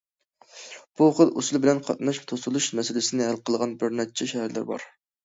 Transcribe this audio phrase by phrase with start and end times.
[1.01, 4.89] بۇ خىل ئۇسۇل بىلەن قاتناش توسۇلۇش مەسىلىسىنى ھەل قىلغان بىر نەچچە شەھەرلەر بار.